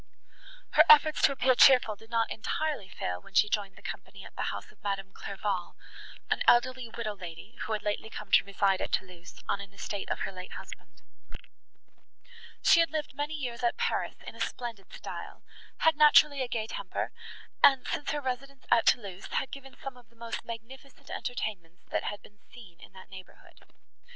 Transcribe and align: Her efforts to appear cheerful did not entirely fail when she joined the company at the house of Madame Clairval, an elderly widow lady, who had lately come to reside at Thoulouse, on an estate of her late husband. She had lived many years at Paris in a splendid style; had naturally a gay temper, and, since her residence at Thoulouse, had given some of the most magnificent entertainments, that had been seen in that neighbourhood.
Her 0.71 0.83
efforts 0.89 1.21
to 1.21 1.31
appear 1.31 1.53
cheerful 1.53 1.95
did 1.95 2.09
not 2.09 2.31
entirely 2.31 2.89
fail 2.89 3.21
when 3.21 3.35
she 3.35 3.47
joined 3.49 3.75
the 3.75 3.83
company 3.83 4.25
at 4.25 4.35
the 4.35 4.49
house 4.49 4.71
of 4.71 4.81
Madame 4.81 5.13
Clairval, 5.13 5.75
an 6.31 6.41
elderly 6.47 6.89
widow 6.97 7.15
lady, 7.15 7.55
who 7.59 7.73
had 7.73 7.83
lately 7.83 8.09
come 8.09 8.31
to 8.31 8.43
reside 8.43 8.81
at 8.81 8.91
Thoulouse, 8.93 9.43
on 9.47 9.61
an 9.61 9.71
estate 9.71 10.09
of 10.09 10.21
her 10.21 10.31
late 10.31 10.53
husband. 10.53 11.03
She 12.63 12.79
had 12.79 12.89
lived 12.89 13.13
many 13.13 13.35
years 13.35 13.61
at 13.61 13.77
Paris 13.77 14.15
in 14.25 14.33
a 14.33 14.39
splendid 14.39 14.91
style; 14.91 15.43
had 15.81 15.95
naturally 15.95 16.41
a 16.41 16.47
gay 16.47 16.65
temper, 16.65 17.11
and, 17.63 17.87
since 17.87 18.09
her 18.09 18.21
residence 18.21 18.65
at 18.71 18.87
Thoulouse, 18.87 19.27
had 19.33 19.51
given 19.51 19.77
some 19.83 19.97
of 19.97 20.09
the 20.09 20.15
most 20.15 20.43
magnificent 20.43 21.11
entertainments, 21.11 21.83
that 21.91 22.05
had 22.05 22.23
been 22.23 22.39
seen 22.51 22.79
in 22.79 22.91
that 22.93 23.09
neighbourhood. 23.09 23.65